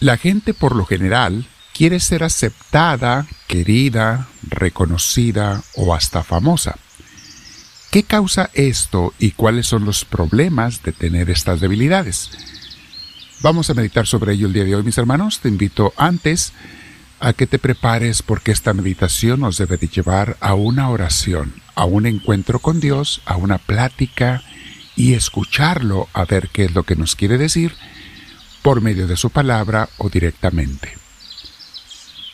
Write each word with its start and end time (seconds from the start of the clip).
La 0.00 0.16
gente 0.16 0.54
por 0.54 0.76
lo 0.76 0.84
general 0.84 1.46
quiere 1.74 1.98
ser 2.00 2.22
aceptada, 2.22 3.26
querida, 3.48 4.28
reconocida 4.42 5.62
o 5.74 5.94
hasta 5.94 6.22
famosa. 6.22 6.76
¿Qué 7.90 8.02
causa 8.02 8.50
esto 8.54 9.12
y 9.18 9.32
cuáles 9.32 9.66
son 9.66 9.84
los 9.84 10.04
problemas 10.04 10.82
de 10.82 10.92
tener 10.92 11.30
estas 11.30 11.60
debilidades? 11.60 12.30
Vamos 13.42 13.68
a 13.70 13.74
meditar 13.74 14.06
sobre 14.06 14.34
ello 14.34 14.46
el 14.46 14.52
día 14.52 14.64
de 14.64 14.74
hoy, 14.74 14.82
mis 14.82 14.98
hermanos. 14.98 15.40
Te 15.40 15.48
invito 15.48 15.92
antes 15.96 16.52
a 17.20 17.32
que 17.32 17.46
te 17.46 17.58
prepares 17.58 18.22
porque 18.22 18.52
esta 18.52 18.72
meditación 18.72 19.40
nos 19.40 19.58
debe 19.58 19.76
de 19.76 19.88
llevar 19.88 20.36
a 20.40 20.54
una 20.54 20.90
oración, 20.90 21.54
a 21.74 21.84
un 21.84 22.06
encuentro 22.06 22.58
con 22.58 22.80
Dios, 22.80 23.20
a 23.26 23.36
una 23.36 23.58
plática 23.58 24.42
y 24.96 25.14
escucharlo 25.14 26.08
a 26.12 26.24
ver 26.24 26.48
qué 26.52 26.64
es 26.64 26.74
lo 26.74 26.84
que 26.84 26.96
nos 26.96 27.16
quiere 27.16 27.38
decir 27.38 27.74
por 28.64 28.80
medio 28.80 29.06
de 29.06 29.18
su 29.18 29.28
palabra 29.28 29.90
o 29.98 30.08
directamente. 30.08 30.96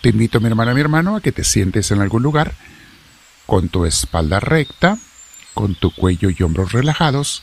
Te 0.01 0.11
invito, 0.11 0.38
mi 0.38 0.47
hermana, 0.47 0.73
mi 0.75 0.80
hermano, 0.80 1.16
a 1.16 1.21
que 1.21 1.33
te 1.33 1.43
sientes 1.43 1.91
en 1.91 2.01
algún 2.01 2.23
lugar 2.23 2.55
con 3.47 3.69
tu 3.69 3.84
espalda 3.84 4.38
recta, 4.38 4.97
con 5.55 5.74
tu 5.74 5.91
cuello 5.93 6.30
y 6.30 6.41
hombros 6.45 6.71
relajados. 6.71 7.43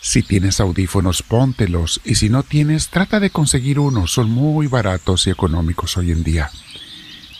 Si 0.00 0.22
tienes 0.22 0.60
audífonos, 0.60 1.22
póntelos 1.22 2.00
y 2.02 2.14
si 2.14 2.30
no 2.30 2.42
tienes, 2.42 2.88
trata 2.88 3.20
de 3.20 3.28
conseguir 3.28 3.78
unos. 3.78 4.12
Son 4.14 4.30
muy 4.30 4.66
baratos 4.66 5.26
y 5.26 5.30
económicos 5.30 5.98
hoy 5.98 6.10
en 6.10 6.24
día. 6.24 6.50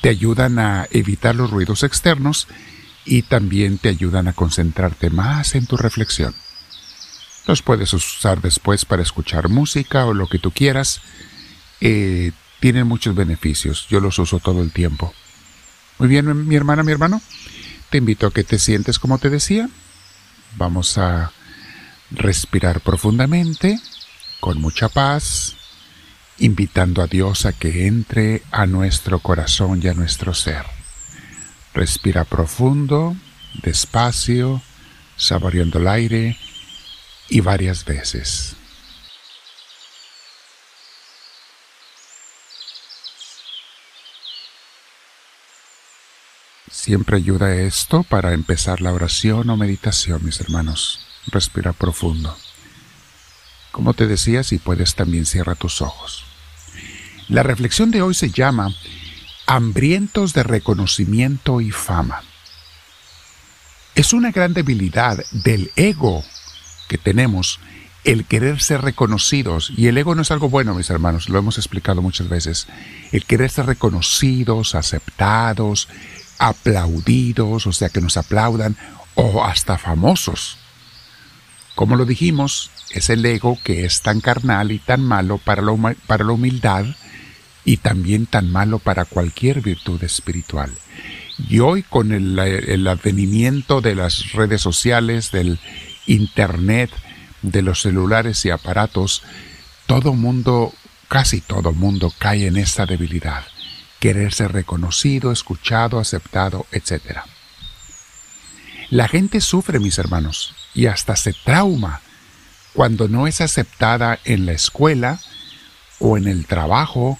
Te 0.02 0.10
ayudan 0.10 0.58
a 0.58 0.86
evitar 0.90 1.36
los 1.36 1.50
ruidos 1.50 1.84
externos 1.84 2.48
y 3.06 3.22
también 3.22 3.78
te 3.78 3.88
ayudan 3.88 4.28
a 4.28 4.34
concentrarte 4.34 5.08
más 5.08 5.54
en 5.54 5.64
tu 5.64 5.78
reflexión. 5.78 6.34
Los 7.50 7.62
puedes 7.62 7.92
usar 7.94 8.40
después 8.40 8.84
para 8.84 9.02
escuchar 9.02 9.48
música 9.48 10.06
o 10.06 10.14
lo 10.14 10.28
que 10.28 10.38
tú 10.38 10.52
quieras. 10.52 11.00
Eh, 11.80 12.30
tienen 12.60 12.86
muchos 12.86 13.16
beneficios. 13.16 13.88
Yo 13.90 13.98
los 13.98 14.20
uso 14.20 14.38
todo 14.38 14.62
el 14.62 14.70
tiempo. 14.70 15.12
Muy 15.98 16.08
bien, 16.08 16.46
mi 16.46 16.54
hermana, 16.54 16.84
mi 16.84 16.92
hermano. 16.92 17.20
Te 17.90 17.98
invito 17.98 18.28
a 18.28 18.32
que 18.32 18.44
te 18.44 18.60
sientes 18.60 19.00
como 19.00 19.18
te 19.18 19.30
decía. 19.30 19.68
Vamos 20.58 20.96
a 20.96 21.32
respirar 22.12 22.82
profundamente, 22.82 23.80
con 24.38 24.60
mucha 24.60 24.88
paz, 24.88 25.56
invitando 26.38 27.02
a 27.02 27.08
Dios 27.08 27.46
a 27.46 27.52
que 27.52 27.88
entre 27.88 28.44
a 28.52 28.66
nuestro 28.66 29.18
corazón 29.18 29.80
y 29.82 29.88
a 29.88 29.94
nuestro 29.94 30.34
ser. 30.34 30.66
Respira 31.74 32.22
profundo, 32.22 33.16
despacio, 33.60 34.62
saboreando 35.16 35.80
el 35.80 35.88
aire 35.88 36.38
y 37.30 37.40
varias 37.40 37.84
veces. 37.84 38.56
Siempre 46.70 47.16
ayuda 47.16 47.54
esto 47.54 48.02
para 48.02 48.32
empezar 48.32 48.80
la 48.80 48.92
oración 48.92 49.48
o 49.50 49.56
meditación, 49.56 50.24
mis 50.24 50.40
hermanos. 50.40 51.06
Respira 51.26 51.72
profundo. 51.72 52.36
Como 53.70 53.94
te 53.94 54.06
decía, 54.06 54.42
si 54.42 54.58
puedes 54.58 54.94
también 54.94 55.26
cierra 55.26 55.54
tus 55.54 55.82
ojos. 55.82 56.24
La 57.28 57.42
reflexión 57.42 57.90
de 57.90 58.02
hoy 58.02 58.14
se 58.14 58.30
llama 58.30 58.74
Hambrientos 59.46 60.32
de 60.32 60.42
reconocimiento 60.42 61.60
y 61.60 61.70
fama. 61.70 62.22
Es 63.94 64.12
una 64.12 64.30
gran 64.32 64.54
debilidad 64.54 65.18
del 65.30 65.70
ego 65.76 66.24
que 66.90 66.98
tenemos 66.98 67.60
el 68.02 68.24
querer 68.24 68.60
ser 68.60 68.82
reconocidos, 68.82 69.72
y 69.76 69.86
el 69.86 69.96
ego 69.96 70.16
no 70.16 70.22
es 70.22 70.32
algo 70.32 70.50
bueno, 70.50 70.74
mis 70.74 70.90
hermanos, 70.90 71.28
lo 71.28 71.38
hemos 71.38 71.56
explicado 71.56 72.02
muchas 72.02 72.28
veces, 72.28 72.66
el 73.12 73.24
querer 73.26 73.48
ser 73.48 73.66
reconocidos, 73.66 74.74
aceptados, 74.74 75.86
aplaudidos, 76.38 77.68
o 77.68 77.72
sea, 77.72 77.90
que 77.90 78.00
nos 78.00 78.16
aplaudan, 78.16 78.76
o 79.14 79.44
hasta 79.44 79.78
famosos. 79.78 80.56
Como 81.76 81.94
lo 81.94 82.06
dijimos, 82.06 82.72
es 82.90 83.08
el 83.08 83.24
ego 83.24 83.56
que 83.62 83.84
es 83.84 84.02
tan 84.02 84.20
carnal 84.20 84.72
y 84.72 84.80
tan 84.80 85.02
malo 85.02 85.38
para 85.38 85.62
la, 85.62 85.94
para 86.08 86.24
la 86.24 86.32
humildad 86.32 86.86
y 87.64 87.76
también 87.76 88.26
tan 88.26 88.50
malo 88.50 88.80
para 88.80 89.04
cualquier 89.04 89.60
virtud 89.60 90.02
espiritual. 90.02 90.72
Y 91.48 91.60
hoy 91.60 91.84
con 91.84 92.10
el, 92.10 92.36
el 92.38 92.88
advenimiento 92.88 93.80
de 93.80 93.94
las 93.94 94.32
redes 94.32 94.60
sociales, 94.60 95.30
del 95.30 95.60
Internet, 96.12 96.90
de 97.42 97.62
los 97.62 97.82
celulares 97.82 98.44
y 98.44 98.50
aparatos, 98.50 99.22
todo 99.86 100.12
mundo, 100.12 100.72
casi 101.08 101.40
todo 101.40 101.72
mundo 101.72 102.12
cae 102.18 102.46
en 102.46 102.56
esa 102.56 102.86
debilidad 102.86 103.44
querer 104.00 104.32
ser 104.32 104.52
reconocido, 104.52 105.30
escuchado, 105.30 106.00
aceptado, 106.00 106.66
etc. 106.72 107.18
La 108.88 109.06
gente 109.06 109.40
sufre, 109.40 109.78
mis 109.78 109.98
hermanos, 109.98 110.54
y 110.74 110.86
hasta 110.86 111.14
se 111.14 111.32
trauma 111.32 112.00
cuando 112.72 113.08
no 113.08 113.26
es 113.26 113.40
aceptada 113.40 114.18
en 114.24 114.46
la 114.46 114.52
escuela 114.52 115.20
o 115.98 116.16
en 116.16 116.26
el 116.26 116.46
trabajo 116.46 117.18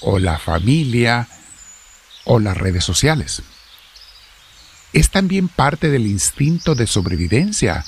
o 0.00 0.18
la 0.18 0.38
familia 0.38 1.28
o 2.24 2.40
las 2.40 2.56
redes 2.56 2.84
sociales. 2.84 3.42
Es 4.92 5.10
también 5.10 5.48
parte 5.48 5.90
del 5.90 6.06
instinto 6.06 6.74
de 6.74 6.86
sobrevivencia. 6.86 7.84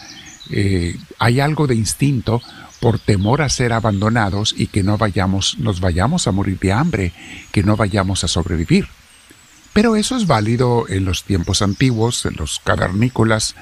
Eh, 0.51 0.97
hay 1.19 1.41
algo 1.41 1.67
de 1.67 1.75
instinto 1.75 2.43
por 2.81 2.99
temor 2.99 3.43
a 3.43 3.49
ser 3.49 3.73
abandonados 3.73 4.55
y 4.57 4.69
que 4.69 4.83
no 4.83 4.99
vayamos, 4.99 5.59
nos 5.59 5.81
vayamos 5.81 6.27
a 6.27 6.33
morir 6.33 6.59
de 6.59 6.73
hambre, 6.73 7.13
que 7.53 7.63
no 7.63 7.77
vayamos 7.77 8.25
a 8.25 8.29
sobrevivir. 8.29 8.89
Pero 9.73 9.97
eso 9.97 10.17
es 10.17 10.27
válido 10.27 10.87
en 10.89 11.05
los 11.05 11.25
tiempos 11.25 11.63
antiguos, 11.63 12.25
en 12.25 12.35
los 12.37 12.61
cavernícolas, 12.61 13.55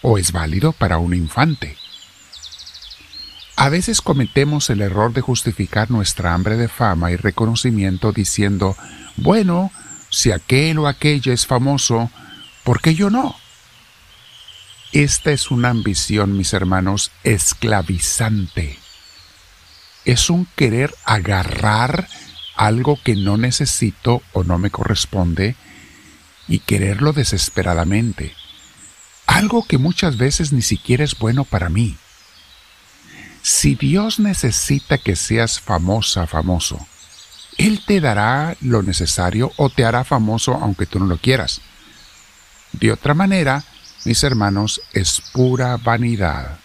o 0.00 0.18
es 0.18 0.32
válido 0.32 0.72
para 0.72 0.98
un 0.98 1.14
infante. 1.14 1.76
A 3.56 3.68
veces 3.68 4.00
cometemos 4.00 4.70
el 4.70 4.80
error 4.80 5.12
de 5.12 5.20
justificar 5.20 5.90
nuestra 5.90 6.34
hambre 6.34 6.56
de 6.56 6.68
fama 6.68 7.12
y 7.12 7.16
reconocimiento 7.16 8.12
diciendo, 8.12 8.76
bueno, 9.16 9.70
si 10.10 10.32
aquel 10.32 10.78
o 10.78 10.88
aquella 10.88 11.32
es 11.32 11.46
famoso, 11.46 12.10
¿por 12.64 12.80
qué 12.80 12.94
yo 12.94 13.10
no? 13.10 13.36
Esta 14.92 15.32
es 15.32 15.50
una 15.50 15.70
ambición, 15.70 16.36
mis 16.36 16.52
hermanos, 16.52 17.12
esclavizante. 17.24 18.78
Es 20.04 20.28
un 20.28 20.46
querer 20.54 20.94
agarrar 21.04 22.08
algo 22.56 22.98
que 23.02 23.16
no 23.16 23.38
necesito 23.38 24.22
o 24.34 24.44
no 24.44 24.58
me 24.58 24.70
corresponde 24.70 25.56
y 26.46 26.58
quererlo 26.58 27.14
desesperadamente. 27.14 28.34
Algo 29.26 29.66
que 29.66 29.78
muchas 29.78 30.18
veces 30.18 30.52
ni 30.52 30.60
siquiera 30.60 31.04
es 31.04 31.18
bueno 31.18 31.44
para 31.44 31.70
mí. 31.70 31.96
Si 33.40 33.74
Dios 33.74 34.20
necesita 34.20 34.98
que 34.98 35.16
seas 35.16 35.58
famosa, 35.58 36.26
famoso, 36.26 36.86
Él 37.56 37.80
te 37.86 38.02
dará 38.02 38.58
lo 38.60 38.82
necesario 38.82 39.52
o 39.56 39.70
te 39.70 39.86
hará 39.86 40.04
famoso 40.04 40.52
aunque 40.52 40.84
tú 40.84 40.98
no 40.98 41.06
lo 41.06 41.16
quieras. 41.16 41.62
De 42.72 42.92
otra 42.92 43.14
manera, 43.14 43.64
mis 44.04 44.24
hermanos, 44.24 44.80
es 44.92 45.22
pura 45.32 45.76
vanidad, 45.76 46.58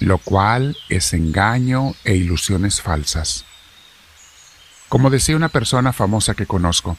lo 0.00 0.18
cual 0.18 0.76
es 0.88 1.12
engaño 1.12 1.94
e 2.04 2.16
ilusiones 2.16 2.82
falsas. 2.82 3.44
Como 4.88 5.10
decía 5.10 5.36
una 5.36 5.48
persona 5.48 5.92
famosa 5.92 6.34
que 6.34 6.46
conozco, 6.46 6.96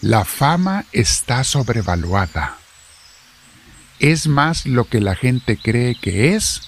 la 0.00 0.24
fama 0.24 0.84
está 0.92 1.42
sobrevaluada. 1.42 2.56
Es 3.98 4.28
más 4.28 4.64
lo 4.64 4.84
que 4.84 5.00
la 5.00 5.16
gente 5.16 5.56
cree 5.56 5.96
que 5.96 6.36
es 6.36 6.62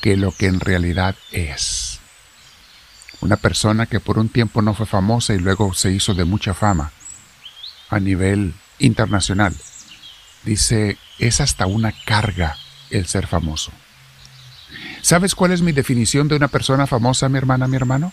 que 0.00 0.16
lo 0.16 0.32
que 0.32 0.46
en 0.46 0.58
realidad 0.58 1.14
es. 1.30 2.00
Una 3.20 3.36
persona 3.36 3.86
que 3.86 4.00
por 4.00 4.18
un 4.18 4.28
tiempo 4.28 4.62
no 4.62 4.74
fue 4.74 4.86
famosa 4.86 5.32
y 5.34 5.38
luego 5.38 5.74
se 5.74 5.92
hizo 5.92 6.14
de 6.14 6.24
mucha 6.24 6.54
fama 6.54 6.92
a 7.88 8.00
nivel 8.00 8.54
internacional 8.80 9.56
Dice, 10.46 10.96
es 11.18 11.40
hasta 11.40 11.66
una 11.66 11.92
carga 11.92 12.56
el 12.90 13.08
ser 13.08 13.26
famoso. 13.26 13.72
¿Sabes 15.02 15.34
cuál 15.34 15.50
es 15.50 15.60
mi 15.60 15.72
definición 15.72 16.28
de 16.28 16.36
una 16.36 16.46
persona 16.46 16.86
famosa, 16.86 17.28
mi 17.28 17.36
hermana, 17.36 17.66
mi 17.66 17.76
hermano? 17.76 18.12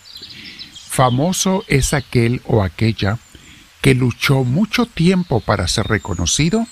Famoso 0.90 1.64
es 1.68 1.94
aquel 1.94 2.42
o 2.46 2.64
aquella 2.64 3.20
que 3.82 3.94
luchó 3.94 4.44
mucho 4.44 4.88
tiempo 4.88 5.42
para 5.42 5.68
ser 5.68 5.86
reconocido 5.88 6.66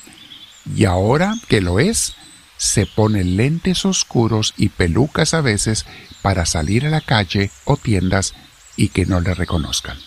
y 0.75 0.85
ahora 0.85 1.35
que 1.47 1.61
lo 1.61 1.79
es, 1.79 2.15
se 2.57 2.87
pone 2.87 3.23
lentes 3.23 3.85
oscuros 3.85 4.55
y 4.57 4.69
pelucas 4.69 5.35
a 5.35 5.41
veces 5.41 5.85
para 6.23 6.47
salir 6.47 6.87
a 6.87 6.89
la 6.89 7.01
calle 7.01 7.51
o 7.65 7.77
tiendas 7.77 8.33
y 8.75 8.89
que 8.89 9.05
no 9.05 9.21
le 9.21 9.35
reconozcan. 9.35 9.97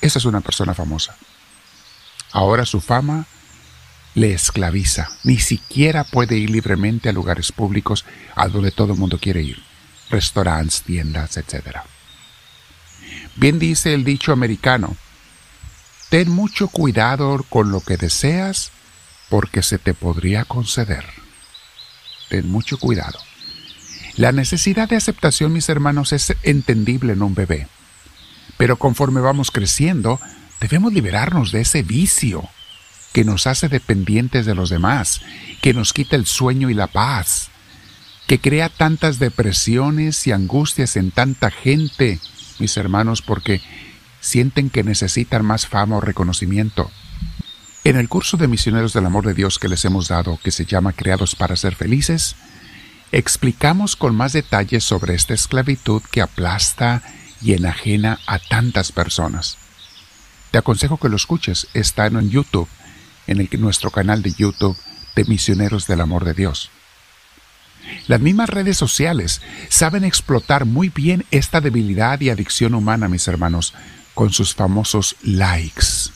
Esa 0.00 0.20
es 0.20 0.24
una 0.24 0.40
persona 0.40 0.72
famosa. 0.72 1.16
Ahora 2.30 2.64
su 2.64 2.80
fama 2.80 3.26
le 4.14 4.32
esclaviza. 4.32 5.10
Ni 5.24 5.38
siquiera 5.38 6.04
puede 6.04 6.36
ir 6.36 6.50
libremente 6.50 7.08
a 7.08 7.12
lugares 7.12 7.52
públicos 7.52 8.04
a 8.34 8.48
donde 8.48 8.70
todo 8.70 8.92
el 8.92 8.98
mundo 8.98 9.18
quiere 9.18 9.42
ir. 9.42 9.62
Restaurantes, 10.10 10.82
tiendas, 10.82 11.36
etc. 11.36 11.78
Bien 13.36 13.58
dice 13.58 13.94
el 13.94 14.04
dicho 14.04 14.32
americano, 14.32 14.96
ten 16.10 16.30
mucho 16.30 16.68
cuidado 16.68 17.44
con 17.48 17.72
lo 17.72 17.80
que 17.80 17.96
deseas 17.96 18.70
porque 19.30 19.62
se 19.62 19.78
te 19.78 19.94
podría 19.94 20.44
conceder. 20.44 21.04
Ten 22.28 22.50
mucho 22.50 22.78
cuidado. 22.78 23.18
La 24.16 24.32
necesidad 24.32 24.88
de 24.90 24.96
aceptación, 24.96 25.54
mis 25.54 25.70
hermanos, 25.70 26.12
es 26.12 26.34
entendible 26.42 27.14
en 27.14 27.22
un 27.22 27.34
bebé. 27.34 27.66
Pero 28.58 28.76
conforme 28.76 29.22
vamos 29.22 29.50
creciendo, 29.50 30.20
debemos 30.60 30.92
liberarnos 30.92 31.50
de 31.50 31.62
ese 31.62 31.82
vicio 31.82 32.48
que 33.12 33.24
nos 33.24 33.46
hace 33.46 33.68
dependientes 33.68 34.46
de 34.46 34.54
los 34.54 34.70
demás, 34.70 35.20
que 35.60 35.74
nos 35.74 35.92
quita 35.92 36.16
el 36.16 36.26
sueño 36.26 36.70
y 36.70 36.74
la 36.74 36.86
paz, 36.86 37.50
que 38.26 38.40
crea 38.40 38.68
tantas 38.68 39.18
depresiones 39.18 40.26
y 40.26 40.32
angustias 40.32 40.96
en 40.96 41.10
tanta 41.10 41.50
gente, 41.50 42.18
mis 42.58 42.76
hermanos, 42.76 43.20
porque 43.22 43.60
sienten 44.20 44.70
que 44.70 44.82
necesitan 44.82 45.44
más 45.44 45.66
fama 45.66 45.96
o 45.96 46.00
reconocimiento. 46.00 46.90
En 47.84 47.96
el 47.96 48.08
curso 48.08 48.36
de 48.36 48.48
Misioneros 48.48 48.92
del 48.92 49.06
Amor 49.06 49.26
de 49.26 49.34
Dios 49.34 49.58
que 49.58 49.68
les 49.68 49.84
hemos 49.84 50.08
dado, 50.08 50.38
que 50.42 50.52
se 50.52 50.64
llama 50.64 50.92
Creados 50.92 51.34
para 51.34 51.56
ser 51.56 51.74
felices, 51.74 52.36
explicamos 53.10 53.96
con 53.96 54.14
más 54.14 54.32
detalles 54.32 54.84
sobre 54.84 55.14
esta 55.14 55.34
esclavitud 55.34 56.00
que 56.10 56.22
aplasta 56.22 57.02
y 57.42 57.54
enajena 57.54 58.20
a 58.26 58.38
tantas 58.38 58.92
personas. 58.92 59.58
Te 60.52 60.58
aconsejo 60.58 60.96
que 60.96 61.08
lo 61.08 61.16
escuches, 61.16 61.66
está 61.74 62.06
en 62.06 62.30
YouTube 62.30 62.68
en 63.26 63.40
el, 63.40 63.48
nuestro 63.58 63.90
canal 63.90 64.22
de 64.22 64.32
YouTube 64.32 64.76
de 65.14 65.24
Misioneros 65.24 65.86
del 65.86 66.00
Amor 66.00 66.24
de 66.24 66.34
Dios. 66.34 66.70
Las 68.06 68.20
mismas 68.20 68.48
redes 68.48 68.76
sociales 68.76 69.40
saben 69.68 70.04
explotar 70.04 70.64
muy 70.64 70.88
bien 70.88 71.24
esta 71.30 71.60
debilidad 71.60 72.20
y 72.20 72.30
adicción 72.30 72.74
humana, 72.74 73.08
mis 73.08 73.26
hermanos, 73.28 73.74
con 74.14 74.32
sus 74.32 74.54
famosos 74.54 75.16
likes. 75.22 76.12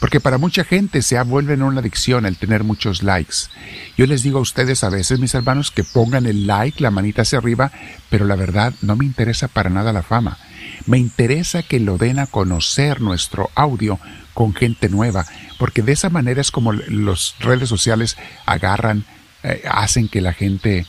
Porque 0.00 0.20
para 0.20 0.36
mucha 0.36 0.64
gente 0.64 1.00
se 1.00 1.16
ha 1.16 1.22
vuelto 1.22 1.54
una 1.54 1.80
adicción 1.80 2.26
el 2.26 2.36
tener 2.36 2.62
muchos 2.62 3.02
likes. 3.02 3.48
Yo 3.96 4.04
les 4.04 4.22
digo 4.22 4.38
a 4.38 4.42
ustedes 4.42 4.84
a 4.84 4.90
veces, 4.90 5.18
mis 5.18 5.34
hermanos, 5.34 5.70
que 5.70 5.82
pongan 5.82 6.26
el 6.26 6.46
like, 6.46 6.82
la 6.82 6.90
manita 6.90 7.22
hacia 7.22 7.38
arriba, 7.38 7.72
pero 8.10 8.26
la 8.26 8.36
verdad 8.36 8.74
no 8.82 8.96
me 8.96 9.06
interesa 9.06 9.48
para 9.48 9.70
nada 9.70 9.94
la 9.94 10.02
fama. 10.02 10.36
Me 10.84 10.98
interesa 10.98 11.62
que 11.62 11.80
lo 11.80 11.96
den 11.96 12.18
a 12.18 12.26
conocer 12.26 13.00
nuestro 13.00 13.50
audio 13.54 13.98
con 14.34 14.52
gente 14.52 14.90
nueva, 14.90 15.24
porque 15.58 15.82
de 15.82 15.92
esa 15.92 16.10
manera 16.10 16.40
es 16.40 16.50
como 16.50 16.72
las 16.72 17.34
redes 17.40 17.68
sociales 17.68 18.16
agarran, 18.46 19.04
eh, 19.42 19.62
hacen 19.70 20.08
que 20.08 20.20
la 20.20 20.32
gente 20.32 20.86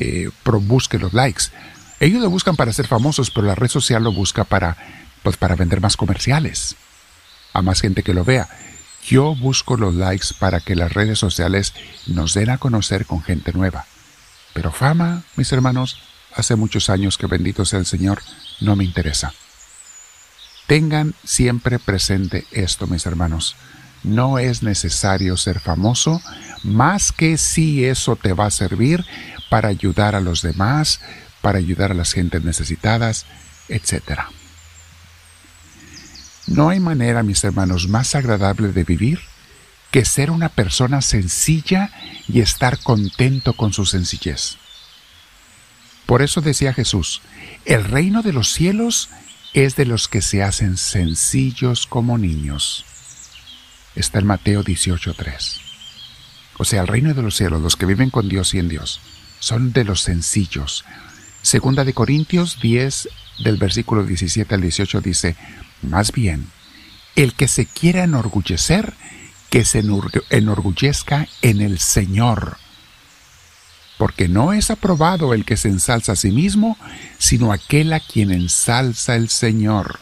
eh, 0.00 0.30
busque 0.44 0.98
los 0.98 1.12
likes. 1.12 1.44
Ellos 2.00 2.22
lo 2.22 2.30
buscan 2.30 2.56
para 2.56 2.72
ser 2.72 2.86
famosos, 2.86 3.30
pero 3.30 3.46
la 3.46 3.54
red 3.54 3.68
social 3.68 4.04
lo 4.04 4.12
busca 4.12 4.44
para, 4.44 4.76
pues, 5.22 5.36
para 5.36 5.56
vender 5.56 5.80
más 5.80 5.96
comerciales, 5.96 6.76
a 7.52 7.62
más 7.62 7.80
gente 7.80 8.02
que 8.02 8.14
lo 8.14 8.24
vea. 8.24 8.48
Yo 9.04 9.34
busco 9.34 9.76
los 9.76 9.94
likes 9.94 10.28
para 10.38 10.60
que 10.60 10.76
las 10.76 10.92
redes 10.92 11.18
sociales 11.18 11.74
nos 12.06 12.34
den 12.34 12.50
a 12.50 12.58
conocer 12.58 13.06
con 13.06 13.22
gente 13.22 13.52
nueva. 13.52 13.86
Pero 14.52 14.72
fama, 14.72 15.22
mis 15.36 15.50
hermanos, 15.52 16.00
hace 16.34 16.56
muchos 16.56 16.90
años 16.90 17.18
que 17.18 17.26
bendito 17.26 17.64
sea 17.64 17.78
el 17.78 17.86
Señor, 17.86 18.22
no 18.60 18.76
me 18.76 18.84
interesa. 18.84 19.32
Tengan 20.66 21.14
siempre 21.24 21.78
presente 21.78 22.46
esto, 22.52 22.86
mis 22.86 23.06
hermanos. 23.06 23.56
No 24.02 24.38
es 24.38 24.62
necesario 24.62 25.36
ser 25.36 25.60
famoso, 25.60 26.22
más 26.62 27.12
que 27.12 27.36
si 27.38 27.84
eso 27.84 28.16
te 28.16 28.32
va 28.32 28.46
a 28.46 28.50
servir 28.50 29.04
para 29.50 29.68
ayudar 29.68 30.14
a 30.14 30.20
los 30.20 30.42
demás, 30.42 31.00
para 31.40 31.58
ayudar 31.58 31.92
a 31.92 31.94
las 31.94 32.12
gentes 32.12 32.44
necesitadas, 32.44 33.26
etc. 33.68 34.20
No 36.46 36.70
hay 36.70 36.80
manera, 36.80 37.22
mis 37.22 37.42
hermanos, 37.44 37.88
más 37.88 38.14
agradable 38.14 38.72
de 38.72 38.84
vivir 38.84 39.20
que 39.90 40.04
ser 40.04 40.30
una 40.30 40.48
persona 40.48 41.00
sencilla 41.02 41.90
y 42.26 42.40
estar 42.40 42.78
contento 42.78 43.54
con 43.54 43.72
su 43.72 43.86
sencillez. 43.86 44.56
Por 46.06 46.22
eso 46.22 46.40
decía 46.40 46.72
Jesús, 46.72 47.20
el 47.64 47.84
reino 47.84 48.22
de 48.22 48.32
los 48.32 48.52
cielos 48.52 49.10
es 49.52 49.76
de 49.76 49.86
los 49.86 50.08
que 50.08 50.22
se 50.22 50.42
hacen 50.42 50.76
sencillos 50.76 51.86
como 51.86 52.18
niños. 52.18 52.84
Está 53.94 54.18
en 54.18 54.26
Mateo 54.26 54.62
18.3. 54.62 55.60
O 56.58 56.64
sea, 56.64 56.82
el 56.82 56.88
reino 56.88 57.14
de 57.14 57.22
los 57.22 57.36
cielos, 57.36 57.62
los 57.62 57.76
que 57.76 57.86
viven 57.86 58.10
con 58.10 58.28
Dios 58.28 58.54
y 58.54 58.58
en 58.58 58.68
Dios, 58.68 59.00
son 59.38 59.72
de 59.72 59.84
los 59.84 60.00
sencillos. 60.00 60.84
Segunda 61.42 61.84
de 61.84 61.94
Corintios 61.94 62.60
10, 62.60 63.08
del 63.44 63.56
versículo 63.56 64.04
17 64.04 64.54
al 64.54 64.60
18 64.60 65.00
dice, 65.00 65.36
más 65.82 66.12
bien, 66.12 66.48
el 67.16 67.34
que 67.34 67.48
se 67.48 67.66
quiera 67.66 68.04
enorgullecer, 68.04 68.94
que 69.50 69.64
se 69.64 69.82
enorgullezca 70.30 71.28
en 71.42 71.60
el 71.60 71.78
Señor 71.78 72.58
porque 73.98 74.28
no 74.28 74.52
es 74.52 74.70
aprobado 74.70 75.34
el 75.34 75.44
que 75.44 75.56
se 75.56 75.68
ensalza 75.68 76.12
a 76.12 76.16
sí 76.16 76.30
mismo, 76.30 76.78
sino 77.18 77.52
aquel 77.52 77.92
a 77.92 78.00
quien 78.00 78.30
ensalza 78.30 79.16
el 79.16 79.28
Señor. 79.28 79.98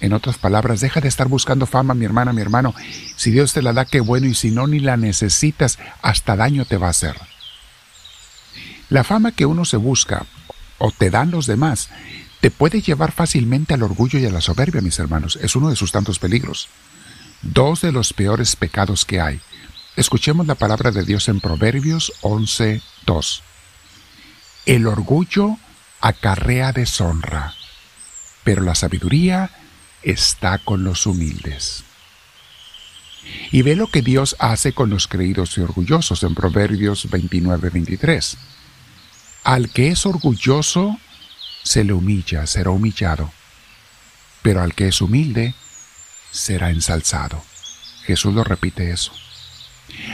En 0.00 0.12
otras 0.12 0.38
palabras, 0.38 0.80
deja 0.80 1.00
de 1.00 1.08
estar 1.08 1.28
buscando 1.28 1.66
fama, 1.66 1.94
mi 1.94 2.04
hermana, 2.04 2.32
mi 2.32 2.40
hermano. 2.40 2.74
Si 3.16 3.30
Dios 3.30 3.52
te 3.52 3.62
la 3.62 3.72
da, 3.72 3.84
qué 3.84 4.00
bueno, 4.00 4.26
y 4.26 4.34
si 4.34 4.50
no, 4.50 4.66
ni 4.66 4.78
la 4.78 4.96
necesitas, 4.96 5.78
hasta 6.02 6.36
daño 6.36 6.64
te 6.64 6.76
va 6.76 6.86
a 6.86 6.90
hacer. 6.90 7.16
La 8.90 9.04
fama 9.04 9.32
que 9.32 9.44
uno 9.44 9.64
se 9.64 9.76
busca, 9.76 10.24
o 10.78 10.92
te 10.92 11.10
dan 11.10 11.30
los 11.30 11.46
demás, 11.46 11.90
te 12.40 12.50
puede 12.50 12.80
llevar 12.80 13.10
fácilmente 13.12 13.74
al 13.74 13.82
orgullo 13.82 14.18
y 14.18 14.26
a 14.26 14.30
la 14.30 14.40
soberbia, 14.40 14.80
mis 14.80 14.98
hermanos. 14.98 15.38
Es 15.42 15.56
uno 15.56 15.70
de 15.70 15.76
sus 15.76 15.90
tantos 15.90 16.18
peligros. 16.18 16.68
Dos 17.42 17.80
de 17.80 17.92
los 17.92 18.12
peores 18.12 18.54
pecados 18.54 19.04
que 19.04 19.20
hay. 19.20 19.40
Escuchemos 19.96 20.46
la 20.46 20.54
palabra 20.54 20.92
de 20.92 21.04
Dios 21.04 21.28
en 21.28 21.40
Proverbios 21.40 22.12
11.2. 22.22 23.40
El 24.64 24.86
orgullo 24.86 25.56
acarrea 26.00 26.72
deshonra, 26.72 27.54
pero 28.44 28.62
la 28.62 28.76
sabiduría 28.76 29.50
está 30.10 30.58
con 30.58 30.84
los 30.84 31.06
humildes. 31.06 31.84
Y 33.50 33.62
ve 33.62 33.76
lo 33.76 33.88
que 33.88 34.02
Dios 34.02 34.36
hace 34.38 34.72
con 34.72 34.90
los 34.90 35.06
creídos 35.06 35.56
y 35.58 35.60
orgullosos 35.60 36.22
en 36.22 36.34
Proverbios 36.34 37.10
29-23. 37.10 38.36
Al 39.44 39.70
que 39.70 39.88
es 39.88 40.06
orgulloso, 40.06 40.98
se 41.62 41.84
le 41.84 41.92
humilla, 41.92 42.46
será 42.46 42.70
humillado, 42.70 43.30
pero 44.42 44.62
al 44.62 44.74
que 44.74 44.88
es 44.88 45.00
humilde, 45.00 45.54
será 46.30 46.70
ensalzado. 46.70 47.42
Jesús 48.04 48.34
lo 48.34 48.44
repite 48.44 48.90
eso. 48.90 49.12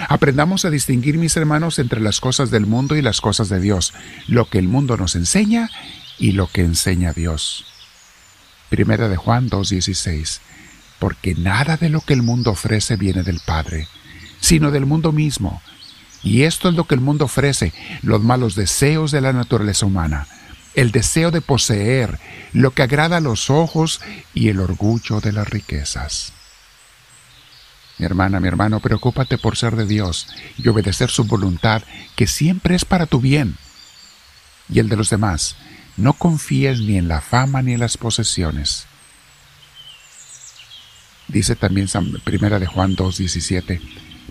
Aprendamos 0.09 0.65
a 0.65 0.71
distinguir, 0.71 1.19
mis 1.19 1.37
hermanos, 1.37 1.79
entre 1.79 2.01
las 2.01 2.21
cosas 2.21 2.51
del 2.51 2.67
mundo 2.67 2.97
y 2.97 3.03
las 3.03 3.21
cosas 3.21 3.49
de 3.49 3.61
Dios, 3.61 3.93
lo 4.27 4.49
que 4.49 4.59
el 4.59 4.69
mundo 4.69 4.97
nos 4.97 5.15
enseña 5.15 5.71
y 6.19 6.33
lo 6.33 6.49
que 6.49 6.63
enseña 6.63 7.13
Dios. 7.13 7.67
Primera 8.75 9.09
de 9.09 9.17
Juan 9.17 9.49
2.16 9.49 10.41
Porque 10.99 11.37
nada 11.37 11.77
de 11.77 11.89
lo 11.91 12.01
que 12.01 12.13
el 12.13 12.23
mundo 12.23 12.51
ofrece 12.51 12.97
viene 12.97 13.23
del 13.23 13.39
Padre, 13.39 13.87
sino 14.41 14.73
del 14.73 14.85
mundo 14.85 15.13
mismo. 15.13 15.63
Y 16.25 16.43
esto 16.43 16.71
es 16.71 16.75
lo 16.75 16.83
que 16.83 16.97
el 16.97 17.01
mundo 17.01 17.27
ofrece, 17.27 17.73
los 18.03 18.21
malos 18.21 18.57
deseos 18.57 19.13
de 19.13 19.21
la 19.21 19.33
naturaleza 19.33 19.87
humana, 19.87 20.27
el 20.75 20.91
deseo 20.91 21.31
de 21.31 21.41
poseer, 21.41 22.19
lo 22.53 22.73
que 22.73 22.83
agrada 22.83 23.19
a 23.19 23.21
los 23.21 23.49
ojos 23.49 24.01
y 24.35 24.49
el 24.49 24.59
orgullo 24.59 25.21
de 25.21 25.31
las 25.31 25.49
riquezas. 25.49 26.33
Mi 27.99 28.07
hermana, 28.07 28.41
mi 28.41 28.49
hermano, 28.49 28.81
preocúpate 28.81 29.39
por 29.39 29.57
ser 29.57 29.77
de 29.77 29.87
Dios 29.87 30.27
y 30.59 30.67
obedecer 30.67 31.11
su 31.11 31.23
voluntad, 31.27 31.85
que 32.17 32.27
siempre 32.27 32.75
es 32.75 32.85
para 32.85 33.07
tu 33.07 33.21
bien 33.21 33.57
y 34.69 34.81
el 34.81 34.89
de 34.89 34.97
los 34.97 35.11
demás. 35.11 35.55
No 35.97 36.15
confíes 36.15 36.81
ni 36.81 36.97
en 36.97 37.09
la 37.09 37.21
fama 37.21 37.63
ni 37.63 37.75
en 37.75 37.81
las 37.81 37.97
posesiones. 37.97 38.87
Dice 41.29 41.57
también 41.57 41.89
Primera 42.25 42.59
de 42.59 42.67
Juan 42.67 42.97
2:17, 42.97 43.81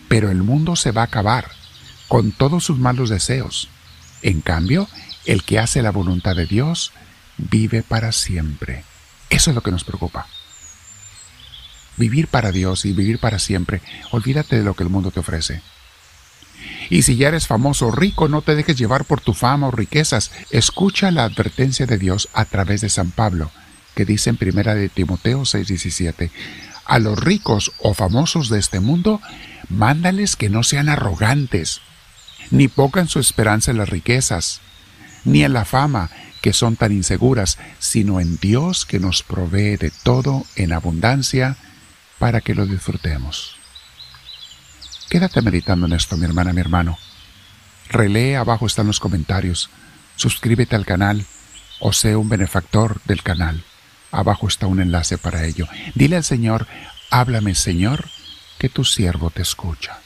pero 0.07 0.29
el 0.29 0.43
mundo 0.43 0.75
se 0.75 0.91
va 0.91 1.01
a 1.01 1.05
acabar 1.05 1.49
con 2.07 2.31
todos 2.31 2.63
sus 2.63 2.77
malos 2.77 3.09
deseos. 3.09 3.69
En 4.21 4.41
cambio, 4.41 4.87
el 5.25 5.43
que 5.43 5.59
hace 5.59 5.81
la 5.81 5.91
voluntad 5.91 6.35
de 6.35 6.45
Dios 6.45 6.91
vive 7.37 7.81
para 7.81 8.11
siempre. 8.11 8.83
Eso 9.29 9.49
es 9.49 9.55
lo 9.55 9.61
que 9.61 9.71
nos 9.71 9.83
preocupa 9.83 10.27
vivir 11.97 12.27
para 12.27 12.51
Dios 12.51 12.85
y 12.85 12.93
vivir 12.93 13.19
para 13.19 13.39
siempre. 13.39 13.81
Olvídate 14.11 14.57
de 14.57 14.63
lo 14.63 14.73
que 14.73 14.83
el 14.83 14.89
mundo 14.89 15.11
te 15.11 15.19
ofrece. 15.19 15.61
Y 16.89 17.03
si 17.03 17.15
ya 17.15 17.29
eres 17.29 17.47
famoso 17.47 17.87
o 17.87 17.91
rico, 17.91 18.27
no 18.27 18.41
te 18.41 18.55
dejes 18.55 18.77
llevar 18.77 19.05
por 19.05 19.21
tu 19.21 19.33
fama 19.33 19.67
o 19.67 19.71
riquezas. 19.71 20.31
Escucha 20.51 21.11
la 21.11 21.23
advertencia 21.23 21.85
de 21.85 21.97
Dios 21.97 22.29
a 22.33 22.45
través 22.45 22.81
de 22.81 22.89
San 22.89 23.11
Pablo, 23.11 23.51
que 23.95 24.05
dice 24.05 24.29
en 24.29 24.37
primera 24.37 24.75
de 24.75 24.89
Timoteo 24.89 25.41
6:17, 25.41 26.31
a 26.85 26.99
los 26.99 27.19
ricos 27.19 27.71
o 27.79 27.93
famosos 27.93 28.49
de 28.49 28.59
este 28.59 28.79
mundo, 28.79 29.21
mándales 29.69 30.35
que 30.35 30.49
no 30.49 30.63
sean 30.63 30.89
arrogantes, 30.89 31.81
ni 32.51 32.67
pongan 32.67 33.07
su 33.07 33.19
esperanza 33.19 33.71
en 33.71 33.77
las 33.77 33.89
riquezas, 33.89 34.61
ni 35.23 35.43
en 35.43 35.53
la 35.53 35.65
fama, 35.65 36.09
que 36.41 36.51
son 36.51 36.75
tan 36.75 36.91
inseguras, 36.91 37.57
sino 37.79 38.19
en 38.19 38.37
Dios 38.37 38.85
que 38.85 38.99
nos 38.99 39.23
provee 39.23 39.77
de 39.77 39.91
todo 40.03 40.45
en 40.57 40.73
abundancia 40.73 41.55
para 42.19 42.41
que 42.41 42.53
lo 42.53 42.65
disfrutemos. 42.65 43.52
Quédate 45.13 45.43
meditando 45.43 45.85
en 45.85 45.93
esto, 45.93 46.17
mi 46.17 46.25
hermana, 46.25 46.53
mi 46.53 46.61
hermano. 46.61 46.97
Relee, 47.87 48.35
abajo 48.35 48.65
están 48.65 48.87
los 48.87 48.99
comentarios. 48.99 49.69
Suscríbete 50.15 50.75
al 50.75 50.87
canal 50.87 51.27
o 51.79 51.93
sea 51.93 52.17
un 52.17 52.29
benefactor 52.29 52.99
del 53.05 53.21
canal. 53.21 53.63
Abajo 54.09 54.47
está 54.47 54.65
un 54.65 54.81
enlace 54.81 55.19
para 55.19 55.45
ello. 55.45 55.67
Dile 55.93 56.15
al 56.15 56.23
Señor, 56.23 56.65
háblame 57.11 57.53
Señor, 57.53 58.09
que 58.57 58.69
tu 58.69 58.83
siervo 58.83 59.29
te 59.29 59.43
escucha. 59.43 59.99